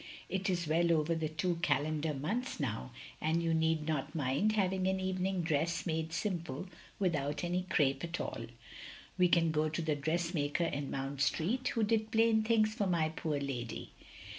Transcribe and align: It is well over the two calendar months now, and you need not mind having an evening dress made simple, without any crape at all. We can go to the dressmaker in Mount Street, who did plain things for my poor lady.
It 0.29 0.49
is 0.49 0.67
well 0.67 0.91
over 0.93 1.13
the 1.13 1.29
two 1.29 1.57
calendar 1.57 2.11
months 2.15 2.59
now, 2.59 2.89
and 3.21 3.43
you 3.43 3.53
need 3.53 3.87
not 3.87 4.15
mind 4.15 4.53
having 4.53 4.87
an 4.87 4.99
evening 4.99 5.43
dress 5.43 5.85
made 5.85 6.11
simple, 6.11 6.65
without 6.97 7.43
any 7.43 7.67
crape 7.69 8.03
at 8.03 8.19
all. 8.19 8.47
We 9.19 9.27
can 9.27 9.51
go 9.51 9.69
to 9.69 9.81
the 9.83 9.95
dressmaker 9.95 10.63
in 10.65 10.89
Mount 10.89 11.21
Street, 11.21 11.67
who 11.67 11.83
did 11.83 12.09
plain 12.09 12.41
things 12.41 12.73
for 12.73 12.87
my 12.87 13.09
poor 13.09 13.39
lady. 13.39 13.91